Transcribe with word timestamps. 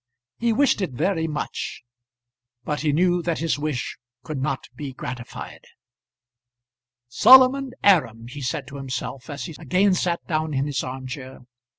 He 0.39 0.51
wished 0.51 0.81
it 0.81 0.93
very 0.93 1.27
much; 1.27 1.83
but 2.63 2.81
he 2.81 2.91
knew 2.91 3.21
that 3.21 3.37
his 3.37 3.59
wish 3.59 3.99
could 4.23 4.41
not 4.41 4.65
be 4.75 4.93
gratified. 4.93 5.63
"Solomon 7.07 7.73
Aram!" 7.83 8.25
he 8.27 8.41
said 8.41 8.65
to 8.69 8.77
himself, 8.77 9.29
as 9.29 9.45
he 9.45 9.55
again 9.59 9.93
sat 9.93 10.25
down 10.25 10.55
in 10.55 10.65
his 10.65 10.83
arm 10.83 11.05
chair. 11.05 11.41